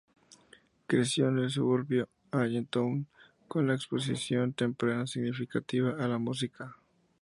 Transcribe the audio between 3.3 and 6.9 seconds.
con la exposición temprana significativa a la música.